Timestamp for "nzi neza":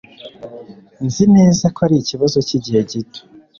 1.05-1.65